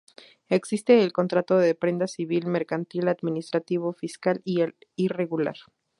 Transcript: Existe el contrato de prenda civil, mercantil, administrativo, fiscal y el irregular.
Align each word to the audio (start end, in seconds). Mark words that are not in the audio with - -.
Existe 0.49 1.03
el 1.03 1.13
contrato 1.13 1.59
de 1.59 1.75
prenda 1.75 2.07
civil, 2.07 2.47
mercantil, 2.47 3.07
administrativo, 3.07 3.93
fiscal 3.93 4.41
y 4.43 4.61
el 4.61 4.75
irregular. 4.95 5.57